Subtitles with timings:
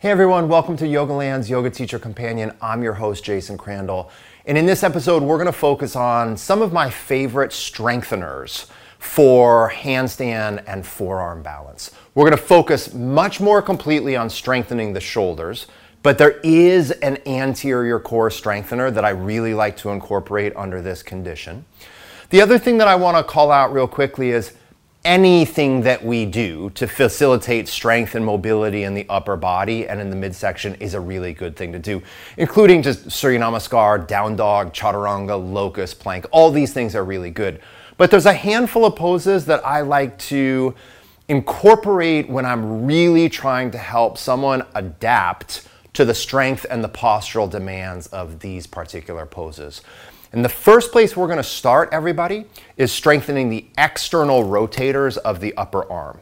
[0.00, 2.56] Hey everyone, welcome to Yogaland's Yoga Teacher Companion.
[2.62, 4.08] I'm your host, Jason Crandell.
[4.46, 8.64] And in this episode, we're gonna focus on some of my favorite strengtheners
[8.98, 11.90] for handstand and forearm balance.
[12.14, 15.66] We're gonna focus much more completely on strengthening the shoulders,
[16.02, 21.02] but there is an anterior core strengthener that I really like to incorporate under this
[21.02, 21.66] condition.
[22.30, 24.54] The other thing that I wanna call out real quickly is
[25.04, 30.10] anything that we do to facilitate strength and mobility in the upper body and in
[30.10, 32.02] the midsection is a really good thing to do,
[32.36, 36.26] including just Surya Namaskar, down dog, chaturanga, locust, plank.
[36.30, 37.60] All these things are really good.
[37.96, 40.74] But there's a handful of poses that I like to
[41.28, 47.48] incorporate when I'm really trying to help someone adapt to the strength and the postural
[47.48, 49.80] demands of these particular poses.
[50.32, 55.40] And the first place we're going to start, everybody, is strengthening the external rotators of
[55.40, 56.20] the upper arm.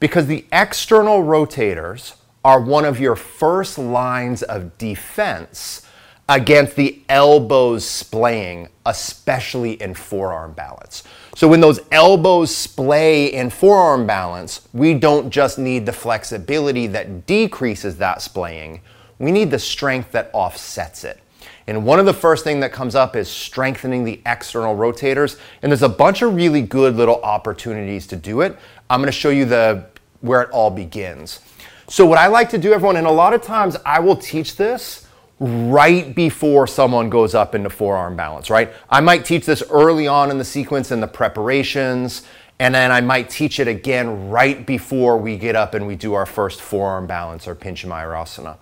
[0.00, 5.86] Because the external rotators are one of your first lines of defense
[6.28, 11.04] against the elbows splaying, especially in forearm balance.
[11.36, 17.26] So when those elbows splay in forearm balance, we don't just need the flexibility that
[17.26, 18.80] decreases that splaying,
[19.18, 21.21] we need the strength that offsets it.
[21.66, 25.38] And one of the first thing that comes up is strengthening the external rotators.
[25.62, 28.56] And there's a bunch of really good little opportunities to do it.
[28.90, 29.86] I'm gonna show you the
[30.20, 31.40] where it all begins.
[31.88, 34.56] So what I like to do, everyone, and a lot of times I will teach
[34.56, 35.06] this
[35.38, 38.72] right before someone goes up into forearm balance, right?
[38.88, 42.22] I might teach this early on in the sequence in the preparations,
[42.60, 46.14] and then I might teach it again right before we get up and we do
[46.14, 48.56] our first forearm balance or Pincha Mayurasana.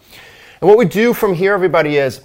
[0.61, 2.23] And what we do from here, everybody, is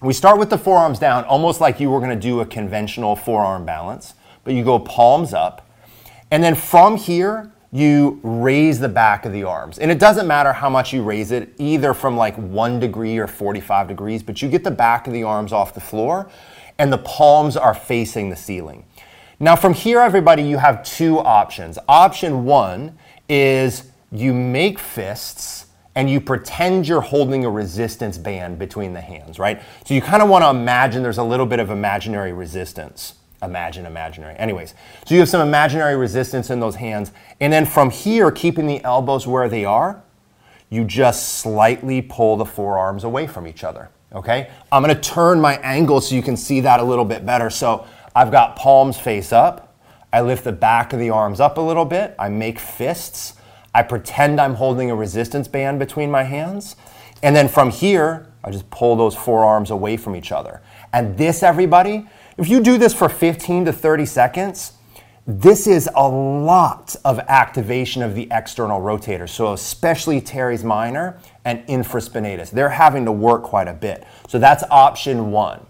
[0.00, 3.16] we start with the forearms down, almost like you were going to do a conventional
[3.16, 5.68] forearm balance, but you go palms up.
[6.30, 9.78] And then from here, you raise the back of the arms.
[9.78, 13.26] And it doesn't matter how much you raise it, either from like one degree or
[13.26, 16.30] 45 degrees, but you get the back of the arms off the floor
[16.78, 18.84] and the palms are facing the ceiling.
[19.40, 21.78] Now, from here, everybody, you have two options.
[21.88, 22.96] Option one
[23.28, 25.66] is you make fists
[25.98, 29.60] and you pretend you're holding a resistance band between the hands, right?
[29.84, 33.14] So you kind of want to imagine there's a little bit of imaginary resistance.
[33.42, 34.36] Imagine imaginary.
[34.36, 37.10] Anyways, so you have some imaginary resistance in those hands.
[37.40, 40.00] And then from here, keeping the elbows where they are,
[40.70, 43.90] you just slightly pull the forearms away from each other.
[44.12, 44.52] Okay?
[44.70, 47.50] I'm gonna turn my angle so you can see that a little bit better.
[47.50, 49.74] So I've got palms face up.
[50.12, 52.14] I lift the back of the arms up a little bit.
[52.20, 53.34] I make fists.
[53.74, 56.76] I pretend I'm holding a resistance band between my hands.
[57.22, 60.62] And then from here, I just pull those forearms away from each other.
[60.92, 64.72] And this, everybody, if you do this for 15 to 30 seconds,
[65.26, 69.28] this is a lot of activation of the external rotators.
[69.28, 72.50] So, especially teres minor and infraspinatus.
[72.50, 74.06] They're having to work quite a bit.
[74.26, 75.66] So, that's option one.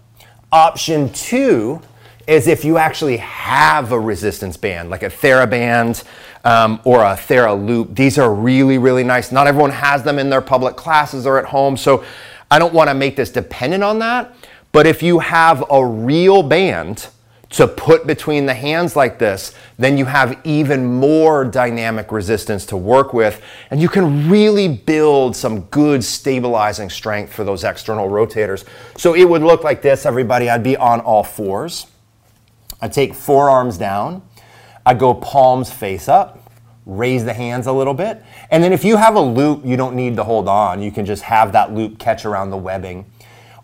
[0.53, 1.81] Option two
[2.29, 6.03] is if you actually have a resistance band, like a TheraBand
[6.43, 7.95] um, or a TheraLoop.
[7.95, 9.31] These are really, really nice.
[9.31, 12.03] Not everyone has them in their public classes or at home, so
[12.51, 14.35] I don't want to make this dependent on that.
[14.71, 17.07] But if you have a real band
[17.49, 22.77] to put between the hands like this, then you have even more dynamic resistance to
[22.77, 23.41] work with,
[23.71, 28.65] and you can really build some good stabilizing strength for those external rotators.
[28.97, 30.47] So it would look like this, everybody.
[30.47, 31.87] I'd be on all fours.
[32.81, 34.21] I take forearms down.
[34.85, 36.51] I go palms face up,
[36.85, 38.23] raise the hands a little bit.
[38.49, 40.81] And then if you have a loop, you don't need to hold on.
[40.81, 43.05] You can just have that loop catch around the webbing.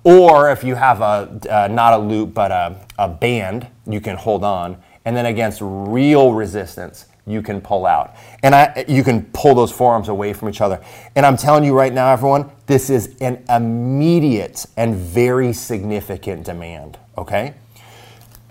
[0.04, 4.18] Or if you have a, uh, not a loop, but a, a band, you can
[4.18, 4.78] hold on.
[5.04, 8.16] And then against real resistance, you can pull out.
[8.44, 10.80] And I, you can pull those forearms away from each other.
[11.16, 17.00] And I'm telling you right now, everyone, this is an immediate and very significant demand,
[17.18, 17.56] okay?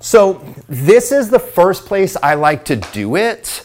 [0.04, 3.64] So this is the first place I like to do it,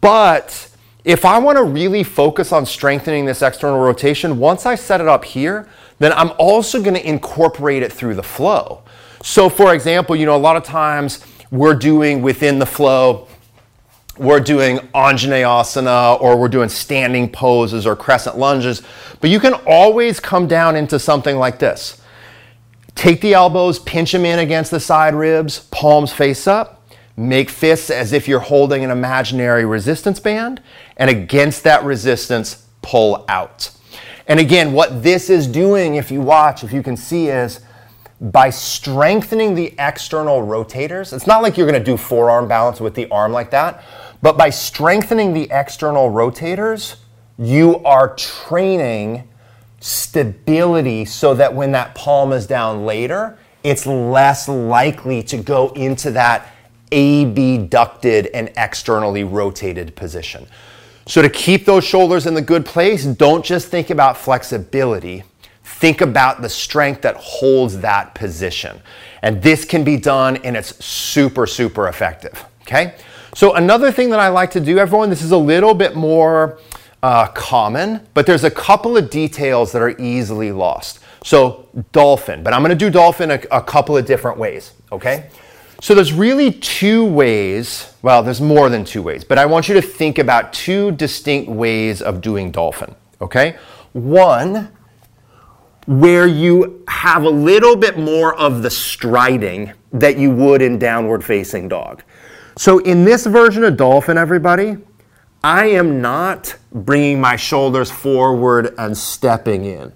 [0.00, 0.68] but
[1.04, 5.06] if I want to really focus on strengthening this external rotation, once I set it
[5.06, 5.68] up here,
[6.00, 8.82] then I'm also going to incorporate it through the flow.
[9.22, 13.28] So for example, you know, a lot of times we're doing within the flow,
[14.16, 18.82] we're doing Anjaneyasana or we're doing standing poses or crescent lunges,
[19.20, 21.97] but you can always come down into something like this.
[22.98, 26.82] Take the elbows, pinch them in against the side ribs, palms face up.
[27.16, 30.60] Make fists as if you're holding an imaginary resistance band,
[30.96, 33.70] and against that resistance, pull out.
[34.26, 37.60] And again, what this is doing, if you watch, if you can see, is
[38.20, 43.08] by strengthening the external rotators, it's not like you're gonna do forearm balance with the
[43.12, 43.80] arm like that,
[44.22, 46.96] but by strengthening the external rotators,
[47.38, 49.28] you are training
[49.80, 56.10] stability so that when that palm is down later, it's less likely to go into
[56.12, 56.48] that
[56.90, 60.46] abducted and externally rotated position.
[61.06, 65.24] So, to keep those shoulders in the good place, don't just think about flexibility,
[65.62, 68.80] think about the strength that holds that position.
[69.22, 72.44] And this can be done and it's super, super effective.
[72.62, 72.94] Okay?
[73.34, 76.58] So, another thing that I like to do, everyone, this is a little bit more
[77.02, 81.00] uh, common, but there's a couple of details that are easily lost.
[81.24, 85.30] So, dolphin, but I'm gonna do dolphin a, a couple of different ways, okay?
[85.80, 89.74] So, there's really two ways, well, there's more than two ways, but I want you
[89.74, 93.56] to think about two distinct ways of doing dolphin, okay?
[93.92, 94.70] One,
[95.86, 101.24] where you have a little bit more of the striding that you would in downward
[101.24, 102.02] facing dog.
[102.56, 104.76] So, in this version of dolphin, everybody,
[105.42, 109.92] I am not bringing my shoulders forward and stepping in.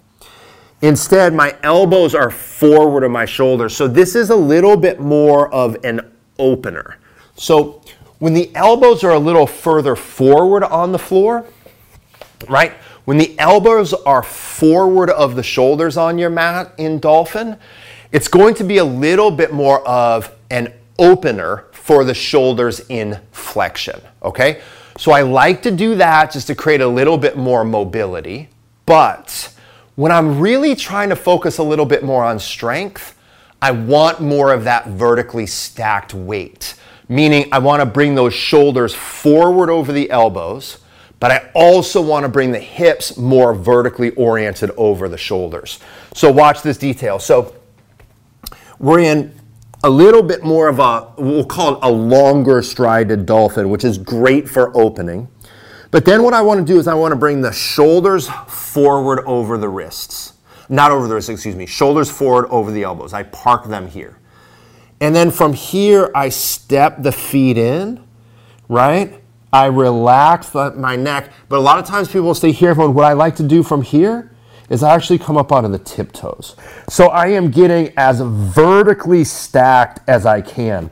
[0.82, 3.76] Instead, my elbows are forward of my shoulders.
[3.76, 6.98] So this is a little bit more of an opener.
[7.36, 7.82] So
[8.18, 11.46] when the elbows are a little further forward on the floor,
[12.48, 12.72] right?
[13.04, 17.58] When the elbows are forward of the shoulders on your mat in dolphin,
[18.12, 23.18] it's going to be a little bit more of an opener for the shoulders in
[23.32, 24.60] flexion, okay?
[24.98, 28.48] So I like to do that just to create a little bit more mobility.
[28.86, 29.52] But
[29.96, 33.16] when I'm really trying to focus a little bit more on strength,
[33.60, 36.74] I want more of that vertically stacked weight.
[37.08, 40.78] Meaning, I want to bring those shoulders forward over the elbows,
[41.20, 45.78] but I also want to bring the hips more vertically oriented over the shoulders.
[46.14, 47.18] So, watch this detail.
[47.18, 47.54] So,
[48.78, 49.38] we're in
[49.84, 53.98] a little bit more of a, we'll call it a longer strided dolphin, which is
[53.98, 55.28] great for opening.
[55.90, 59.24] But then what I want to do is I want to bring the shoulders forward
[59.26, 60.34] over the wrists.
[60.68, 63.12] Not over the wrists, excuse me, shoulders forward over the elbows.
[63.12, 64.18] I park them here.
[65.00, 68.02] And then from here, I step the feet in,
[68.68, 69.20] right?
[69.52, 71.32] I relax my neck.
[71.48, 72.74] But a lot of times people stay here.
[72.74, 74.31] But what I like to do from here
[74.72, 76.56] is actually come up onto the tiptoes.
[76.88, 80.90] So I am getting as vertically stacked as I can.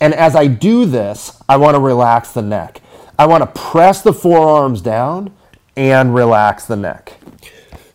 [0.00, 2.80] And as I do this, I want to relax the neck.
[3.16, 5.32] I want to press the forearms down
[5.76, 7.16] and relax the neck.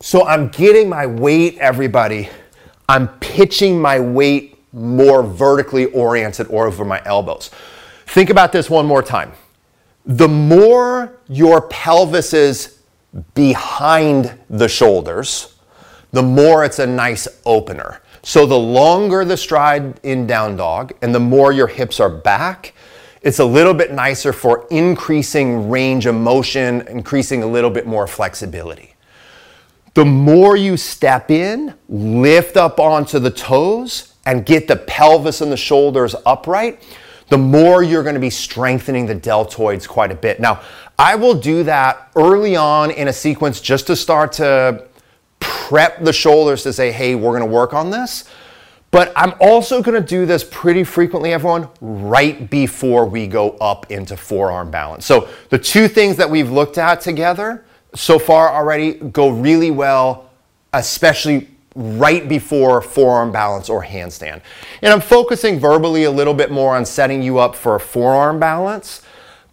[0.00, 2.30] So I'm getting my weight, everybody.
[2.88, 7.50] I'm pitching my weight more vertically oriented or over my elbows.
[8.06, 9.32] Think about this one more time.
[10.06, 12.73] The more your pelvis is
[13.34, 15.54] behind the shoulders,
[16.12, 18.00] the more it's a nice opener.
[18.22, 22.74] So the longer the stride in down dog and the more your hips are back,
[23.22, 28.06] it's a little bit nicer for increasing range of motion, increasing a little bit more
[28.06, 28.94] flexibility.
[29.94, 35.52] The more you step in, lift up onto the toes, and get the pelvis and
[35.52, 36.82] the shoulders upright,
[37.28, 40.40] the more you're going to be strengthening the deltoids quite a bit.
[40.40, 40.62] Now,
[40.98, 44.86] I will do that early on in a sequence just to start to
[45.40, 48.28] prep the shoulders to say, hey, we're to work on this.
[48.90, 54.16] But I'm also to do this pretty frequently, everyone, right before we go up into
[54.16, 55.04] forearm balance.
[55.04, 57.64] So the two things that we've looked at together
[57.94, 60.30] so far already go really well,
[60.72, 64.42] especially right before forearm balance or handstand.
[64.80, 68.38] And I'm focusing verbally a little bit more on setting you up for a forearm
[68.38, 69.02] balance,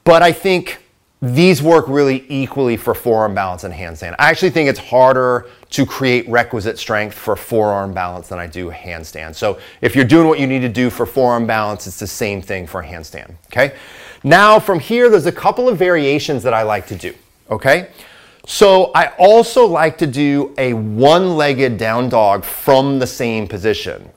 [0.03, 0.80] but I think
[1.21, 4.15] these work really equally for forearm balance and handstand.
[4.17, 8.71] I actually think it's harder to create requisite strength for forearm balance than I do
[8.71, 9.35] handstand.
[9.35, 12.41] So if you're doing what you need to do for forearm balance, it's the same
[12.41, 13.75] thing for handstand, okay?
[14.23, 17.13] Now from here, there's a couple of variations that I like to do,
[17.51, 17.91] okay?
[18.47, 24.09] So I also like to do a one-legged down dog from the same position.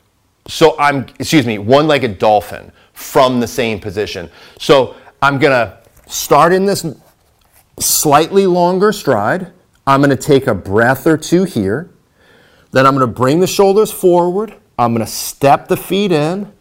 [0.48, 4.30] So I'm, excuse me, one-legged dolphin from the same position.
[4.58, 5.78] So I'm gonna
[6.14, 6.86] start in this
[7.78, 9.52] slightly longer stride.
[9.86, 11.90] I'm gonna take a breath or two here.
[12.72, 14.54] Then I'm gonna bring the shoulders forward.
[14.78, 16.52] I'm gonna step the feet in.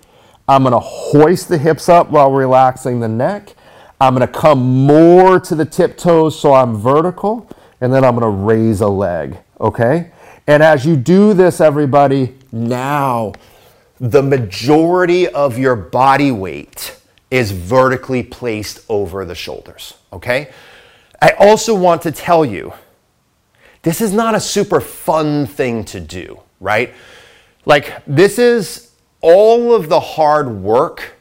[0.48, 3.56] I'm gonna hoist the hips up while relaxing the neck.
[4.04, 8.30] I'm going to come more to the tiptoes so I'm vertical, and then I'm going
[8.30, 10.12] to raise a leg, okay?
[10.46, 13.32] And as you do this, everybody, now
[14.02, 17.00] the majority of your body weight
[17.34, 20.52] is vertically placed over the shoulders, okay?
[21.22, 22.74] I also want to tell you
[23.82, 26.94] this is not a super fun thing to do, right?
[27.66, 31.16] Like, this is all of the hard work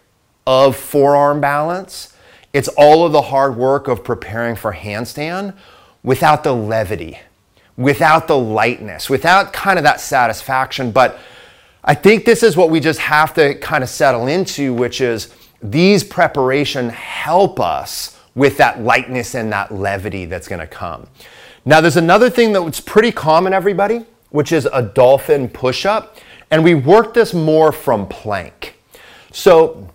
[0.46, 2.12] of forearm balance
[2.52, 5.54] it's all of the hard work of preparing for handstand
[6.02, 7.18] without the levity,
[7.76, 10.92] without the lightness, without kind of that satisfaction.
[10.92, 11.18] But
[11.82, 15.34] I think this is what we just have to kind of settle into, which is
[15.62, 21.06] these preparation help us with that lightness and that levity that's going to come.
[21.64, 26.16] Now, there's another thing that's pretty common, everybody, which is a dolphin push up.
[26.50, 28.78] And we work this more from plank.
[29.30, 29.88] So,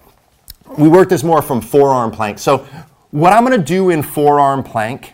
[0.78, 2.40] we work this more from forearm plank.
[2.40, 2.66] So,
[3.12, 5.14] what I'm going to do in forearm plank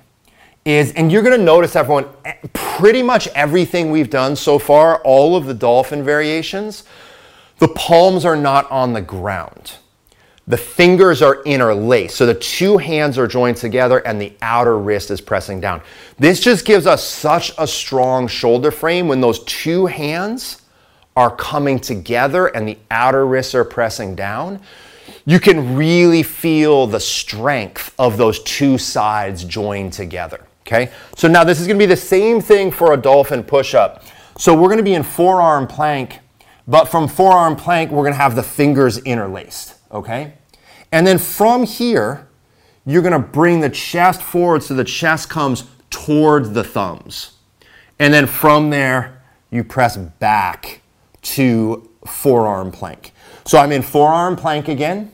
[0.65, 5.01] is, and you're going to notice, everyone, eh, pretty much everything we've done so far,
[5.03, 6.83] all of the dolphin variations,
[7.59, 9.77] the palms are not on the ground.
[10.45, 12.17] The fingers are interlaced.
[12.17, 15.81] So the two hands are joined together and the outer wrist is pressing down.
[16.19, 20.61] This just gives us such a strong shoulder frame when those two hands
[21.15, 24.59] are coming together and the outer wrists are pressing down.
[25.25, 30.45] You can really feel the strength of those two sides joined together.
[30.65, 34.03] Okay, so now this is gonna be the same thing for a dolphin push up.
[34.37, 36.19] So we're gonna be in forearm plank,
[36.67, 40.33] but from forearm plank, we're gonna have the fingers interlaced okay?
[40.91, 42.27] And then from here,
[42.85, 47.33] you're gonna bring the chest forward so the chest comes towards the thumbs.
[47.99, 49.21] And then from there,
[49.51, 50.81] you press back
[51.21, 53.11] to forearm plank.
[53.45, 55.11] So I'm in forearm plank again,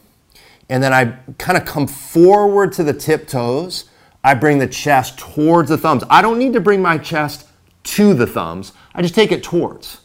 [0.70, 3.86] and then I kind of come forward to the tiptoes.
[4.24, 6.04] I bring the chest towards the thumbs.
[6.10, 7.46] I don't need to bring my chest
[7.84, 10.02] to the thumbs, I just take it towards.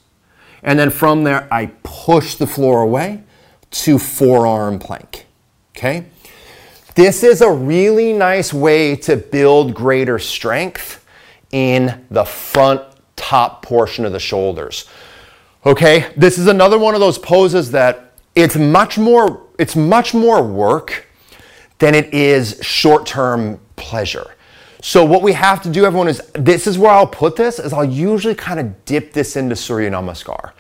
[0.62, 3.22] And then from there, I push the floor away
[3.74, 5.26] to forearm plank.
[5.76, 6.06] Okay?
[6.94, 11.04] This is a really nice way to build greater strength
[11.50, 12.82] in the front
[13.16, 14.88] top portion of the shoulders.
[15.66, 16.12] Okay?
[16.16, 21.06] This is another one of those poses that it's much more it's much more work
[21.78, 24.34] than it is short-term pleasure.
[24.82, 27.72] So what we have to do everyone is this is where I'll put this is
[27.72, 30.52] I'll usually kind of dip this into Surya Namaskar.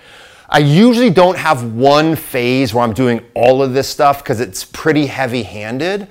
[0.48, 4.64] I usually don't have one phase where I'm doing all of this stuff because it's
[4.64, 6.08] pretty heavy handed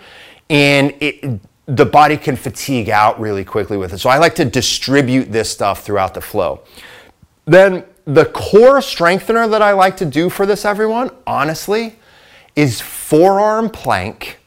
[0.49, 3.99] and it, the body can fatigue out really quickly with it.
[3.99, 6.61] So I like to distribute this stuff throughout the flow.
[7.45, 11.95] Then the core strengthener that I like to do for this, everyone, honestly,
[12.55, 14.39] is forearm plank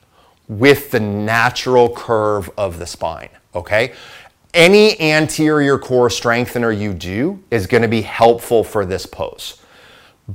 [0.48, 3.94] with the natural curve of the spine, okay?
[4.54, 9.60] Any anterior core strengthener you do is gonna be helpful for this pose.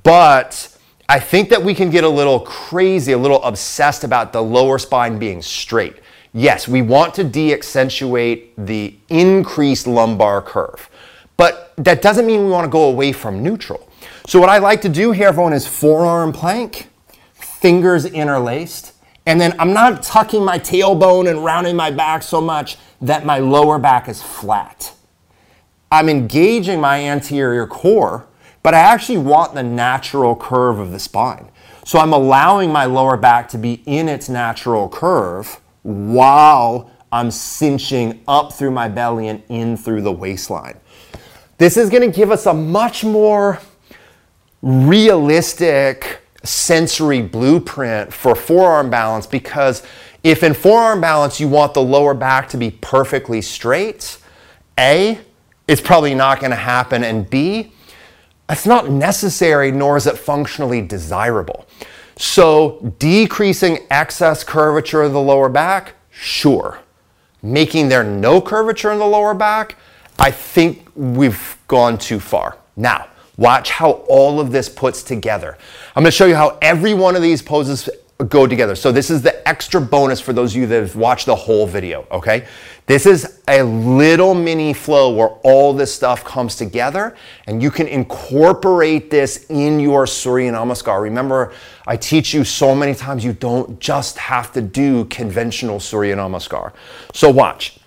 [0.04, 0.78] But
[1.10, 4.80] I think that we can get a little crazy, a little obsessed about the lower
[4.80, 5.98] spine being straight.
[6.34, 10.90] Yes, we want to de accentuate the increased lumbar curve,
[11.36, 13.90] but that doesn't mean we want to go away from neutral.
[14.28, 16.88] So, what I like to do here, everyone, is forearm plank,
[17.34, 18.94] fingers interlaced,
[19.26, 23.40] and then I'm not tucking my tailbone and rounding my back so much that my
[23.40, 24.94] lower back is flat.
[25.92, 28.26] I'm engaging my anterior core
[28.64, 31.50] but I actually want the natural curve of the spine.
[31.84, 38.22] So I'm allowing my lower back to be in its natural curve while I'm cinching
[38.28, 40.80] up through my belly and in through the waistline.
[41.58, 43.60] This is to give us a much more
[44.62, 49.84] realistic sensory blueprint for forearm balance because
[50.24, 54.18] if in forearm balance you want the lower back to be perfectly straight,
[54.80, 55.20] A,
[55.68, 57.72] it's probably not to happen, and B,
[58.52, 61.66] that's not necessary, nor is it functionally desirable.
[62.18, 66.80] So, decreasing excess curvature of the lower back, sure.
[67.42, 69.78] Making there no curvature in the lower back,
[70.20, 72.58] I think we've gone too far.
[72.76, 75.58] Now, watch how all of this puts together.
[75.96, 77.90] I'm gonna show you how every one of these poses
[78.30, 78.76] go together.
[78.76, 81.66] So this is the extra bonus for those of you that have watched the whole
[81.66, 82.46] video, okay?
[82.86, 87.16] This is a little mini flow where all this stuff comes together
[87.48, 91.02] and you can incorporate this in your Surya Namaskar.
[91.02, 91.54] Remember,
[91.88, 96.74] I teach you so many times you don't just have to do conventional Surya Namaskar.
[97.14, 97.80] So watch.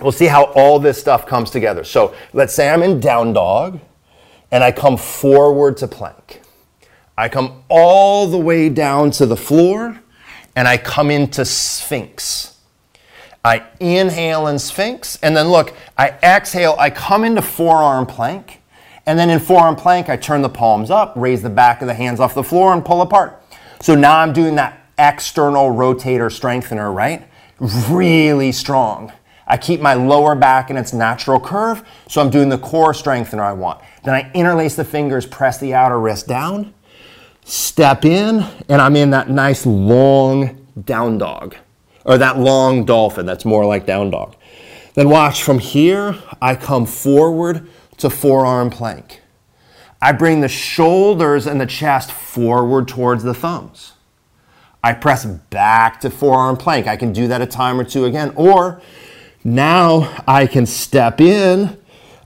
[0.00, 1.84] We'll see how all this stuff comes together.
[1.84, 3.80] So let's say I'm in down dog
[4.50, 6.40] and I come forward to plank.
[7.16, 10.00] I come all the way down to the floor
[10.56, 12.58] and I come into Sphinx.
[13.44, 18.62] I inhale in Sphinx and then look, I exhale, I come into forearm plank.
[19.06, 21.94] And then in forearm plank, I turn the palms up, raise the back of the
[21.94, 23.42] hands off the floor, and pull apart.
[23.80, 27.28] So now I'm doing that external rotator strengthener, right?
[27.90, 29.12] Really strong.
[29.46, 33.42] I keep my lower back in its natural curve, so I'm doing the core strengthener
[33.42, 33.82] I want.
[34.04, 36.72] Then I interlace the fingers, press the outer wrist down,
[37.44, 41.56] step in, and I'm in that nice long down dog,
[42.04, 44.34] or that long dolphin that's more like down dog.
[44.94, 49.20] Then watch from here, I come forward to forearm plank.
[50.00, 53.92] I bring the shoulders and the chest forward towards the thumbs.
[54.82, 56.86] I press back to forearm plank.
[56.86, 58.34] I can do that a time or two again.
[58.36, 58.82] Or
[59.42, 61.78] now I can step in.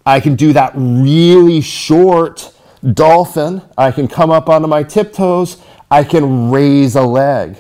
[0.05, 2.53] I can do that really short
[2.95, 3.63] dolphin.
[3.77, 5.59] I can come up onto my tiptoes.
[5.91, 7.57] I can raise a leg.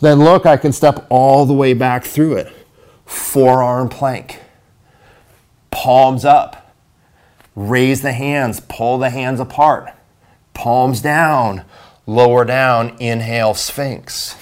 [0.00, 2.52] Then look, I can step all the way back through it.
[3.06, 4.40] Forearm plank.
[5.70, 6.72] Palms up.
[7.56, 9.92] Raise the hands, pull the hands apart.
[10.54, 11.64] Palms down,
[12.06, 14.36] lower down, inhale, sphinx.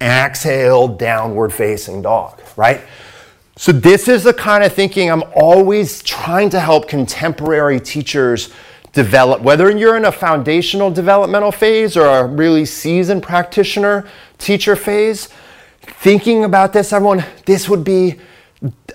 [0.00, 2.82] Exhale, downward facing dog, right?
[3.56, 8.52] So, this is the kind of thinking I'm always trying to help contemporary teachers
[8.96, 15.28] develop, whether you're in a foundational developmental phase or a really seasoned practitioner teacher phase.
[15.82, 18.16] Thinking about this, everyone, this would be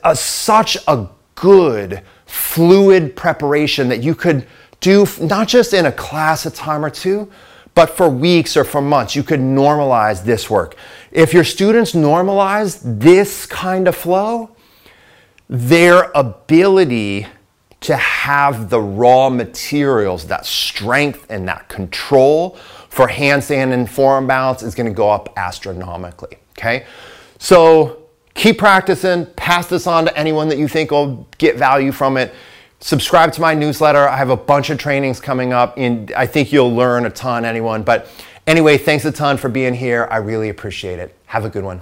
[0.04, 4.48] a, such a good, fluid preparation that you could
[4.80, 7.32] do not just in a class a time or two,
[7.76, 9.16] but for weeks or for months.
[9.16, 10.76] You could normalize this work.
[11.12, 14.56] If your students normalize this kind of flow,
[15.48, 17.28] their ability
[17.82, 22.52] to have the raw materials, that strength and that control
[22.90, 26.86] for handstand and forearm balance is gonna go up astronomically, okay?
[27.40, 32.18] So keep practicing, pass this on to anyone that you think will get value from
[32.18, 32.34] it.
[32.80, 34.08] Subscribe to my newsletter.
[34.08, 37.46] I have a bunch of trainings coming up, and I think you'll learn a ton,
[37.46, 37.84] anyone.
[37.84, 38.08] But
[38.48, 40.08] anyway, thanks a ton for being here.
[40.10, 41.16] I really appreciate it.
[41.28, 41.82] Have a good one.